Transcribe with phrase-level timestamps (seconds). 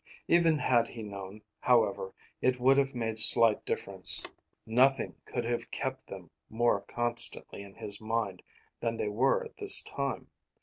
[0.27, 2.11] Even had he known, however,
[2.41, 4.25] it would have made slight difference;
[4.65, 8.41] nothing could have kept them more constantly in his mind
[8.79, 10.31] than they were at this time.